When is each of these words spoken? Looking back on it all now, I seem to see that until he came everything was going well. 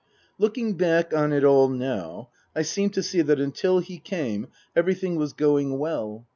Looking 0.39 0.77
back 0.77 1.13
on 1.13 1.31
it 1.31 1.43
all 1.43 1.69
now, 1.69 2.31
I 2.55 2.63
seem 2.63 2.89
to 2.89 3.03
see 3.03 3.21
that 3.21 3.39
until 3.39 3.77
he 3.77 3.99
came 3.99 4.47
everything 4.75 5.15
was 5.15 5.33
going 5.33 5.77
well. 5.77 6.25